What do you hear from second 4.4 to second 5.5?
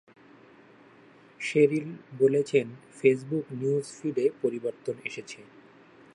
পরিবর্তন এনেছে।